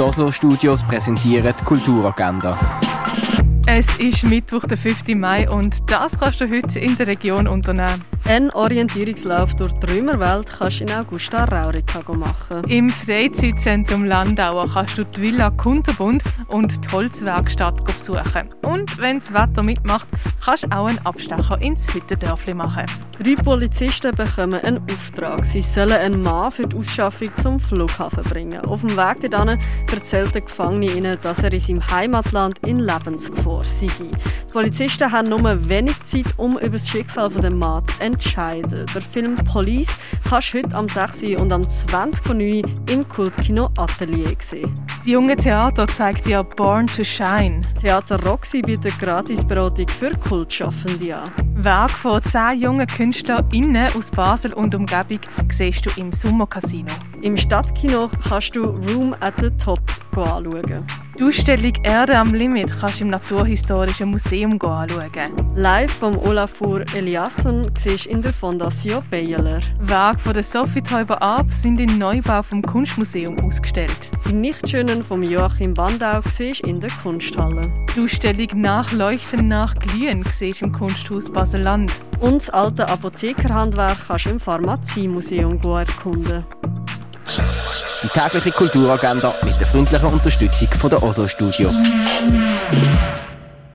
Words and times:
Oslo 0.00 0.30
Studios 0.30 0.82
präsentieren 0.82 1.54
die 1.58 1.64
Kulturagenda. 1.64 2.58
Es 3.66 3.86
ist 3.98 4.22
Mittwoch, 4.24 4.64
der 4.64 4.76
5. 4.76 5.08
Mai 5.14 5.48
und 5.48 5.76
das 5.90 6.12
kannst 6.18 6.40
du 6.40 6.50
heute 6.50 6.78
in 6.78 6.96
der 6.96 7.06
Region 7.06 7.46
unternehmen. 7.46 8.04
Ein 8.28 8.50
Orientierungslauf 8.50 9.54
durch 9.54 9.72
die 9.74 9.92
Römerwelt 9.92 10.48
kannst 10.58 10.80
du 10.80 10.84
in 10.84 10.90
Augusta 10.90 11.44
Raurica 11.44 12.02
machen. 12.12 12.64
Im 12.68 12.88
Freizeitzentrum 12.88 14.04
Landauer 14.04 14.68
kannst 14.68 14.98
du 14.98 15.04
die 15.04 15.22
Villa 15.22 15.50
Kunterbund 15.50 16.24
und 16.48 16.72
die 16.84 16.88
Holzwerkstatt 16.88 17.84
besuchen. 17.84 18.48
Und 18.62 18.98
wenn 18.98 19.20
das 19.20 19.32
Wetter 19.32 19.62
mitmacht, 19.62 20.08
kannst 20.44 20.64
du 20.64 20.72
auch 20.72 20.88
einen 20.88 20.98
Abstecher 21.06 21.62
ins 21.62 21.86
Hüttendörfli 21.94 22.52
machen. 22.52 22.86
Drei 23.22 23.36
Polizisten 23.36 24.14
bekommen 24.14 24.60
einen 24.60 24.82
Auftrag. 24.90 25.44
Sie 25.44 25.62
sollen 25.62 25.92
einen 25.92 26.20
Mann 26.20 26.50
für 26.50 26.66
die 26.66 26.76
Ausschaffung 26.76 27.30
zum 27.36 27.60
Flughafen 27.60 28.24
bringen. 28.24 28.60
Auf 28.66 28.80
dem 28.80 28.96
Weg 28.96 29.30
dorthin 29.30 29.60
erzählt 29.92 30.34
der 30.34 30.42
Gefangene 30.42 30.90
ihnen, 30.90 31.16
dass 31.22 31.38
er 31.38 31.52
in 31.52 31.60
seinem 31.60 31.86
Heimatland 31.86 32.58
in 32.66 32.80
Lebensgefahr 32.80 33.62
sei. 33.62 33.86
Die 33.86 34.52
Polizisten 34.52 35.10
haben 35.10 35.28
nur 35.28 35.68
wenig 35.68 36.04
Zeit, 36.04 36.26
um 36.36 36.58
über 36.58 36.76
das 36.76 36.88
Schicksal 36.88 37.30
des 37.30 37.54
Mannes 37.54 37.84
zu 37.86 38.02
entscheiden. 38.02 38.15
Der 38.16 39.02
Film 39.12 39.36
Police 39.36 39.94
kannst 40.28 40.54
du 40.54 40.58
heute 40.58 40.74
am 40.74 40.88
6. 40.88 41.22
und 41.38 41.52
am 41.52 41.62
20.09. 41.62 42.90
im 42.90 43.06
Kultkino 43.08 43.68
Atelier 43.76 44.34
sehen. 44.40 44.72
Das 44.86 45.06
junge 45.06 45.36
Theater 45.36 45.86
zeigt 45.86 46.26
dir 46.26 46.42
Born 46.42 46.86
to 46.86 47.04
Shine. 47.04 47.60
Das 47.60 47.74
Theater 47.74 48.22
Roxy 48.24 48.62
bietet 48.62 48.98
Gratisberatung 48.98 49.88
für 49.88 50.10
Kultschaffende 50.16 51.16
an. 51.16 51.30
Werk 51.56 51.90
von 51.90 52.22
zehn 52.22 52.60
jungen 52.60 52.86
KünstlerInnen 52.86 53.86
aus 53.96 54.10
Basel 54.10 54.54
und 54.54 54.74
Umgebung 54.74 55.20
siehst 55.52 55.84
du 55.84 56.00
im 56.00 56.12
Sommercasino. 56.12 56.92
Im 57.22 57.36
Stadtkino 57.36 58.10
kannst 58.28 58.54
du 58.54 58.62
Room 58.62 59.14
at 59.20 59.34
the 59.40 59.50
Top 59.62 59.80
anschauen. 60.16 60.84
Die 61.18 61.24
Ausstellung 61.24 61.72
Erde 61.82 62.18
am 62.18 62.34
Limit 62.34 62.70
kannst 62.78 63.00
du 63.00 63.04
im 63.04 63.10
Naturhistorischen 63.10 64.10
Museum 64.10 64.60
anschauen. 64.60 65.32
Live 65.54 65.94
vom 65.94 66.18
Olafur 66.18 66.84
Eliasson 66.94 67.70
siehst 67.78 68.06
in 68.06 68.20
der 68.20 68.34
Fondation 68.34 69.02
Beyeler. 69.10 69.60
Werke 69.80 70.18
von 70.18 70.34
der 70.34 70.42
Sophie 70.42 70.82
Teuber 70.82 71.20
Ab 71.22 71.46
sind 71.62 71.80
im 71.80 71.98
Neubau 71.98 72.42
vom 72.42 72.60
Kunstmuseum 72.60 73.38
ausgestellt. 73.40 74.10
Die 74.28 74.34
Nichtschönen 74.34 75.02
von 75.02 75.22
Joachim 75.22 75.72
Bandau 75.72 76.20
siehst 76.20 76.60
in 76.62 76.80
der 76.80 76.90
Kunsthalle. 77.02 77.72
Die 77.94 78.02
Ausstellung 78.02 78.60
Nachleuchten 78.60 79.48
nach 79.48 79.74
Glühen 79.74 80.22
siehst 80.38 80.60
du 80.60 80.66
im 80.66 80.72
Kunsthaus 80.72 81.30
Basel-Land. 81.30 81.92
Und 82.20 82.42
das 82.42 82.50
alte 82.50 82.88
Apothekerhandwerk 82.88 83.98
kannst 84.06 84.26
du 84.26 84.30
im 84.30 84.40
Pharmaziemuseum 84.40 85.60
erkunden. 85.62 86.44
Die 88.02 88.08
tägliche 88.08 88.52
Kulturagenda 88.52 89.34
mit 89.44 89.58
der 89.60 89.66
freundlichen 89.66 90.08
Unterstützung 90.08 90.68
von 90.78 90.90
der 90.90 91.02
Oslo 91.02 91.26
Studios. 91.26 91.76